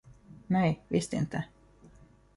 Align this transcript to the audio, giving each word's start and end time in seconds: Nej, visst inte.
Nej, 0.47 0.79
visst 0.87 1.13
inte. 1.13 1.43